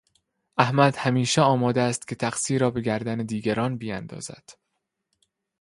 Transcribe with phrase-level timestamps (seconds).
[0.57, 4.49] احمد همیشه آماده است که تقصیر را به گردن دیگران بیاندازد.